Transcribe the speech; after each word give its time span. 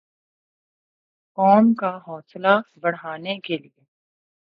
قوم 1.37 1.73
کا 1.73 1.91
حوصلہ 2.07 2.53
بڑھانے 2.81 3.33
کیلئے 3.45 3.81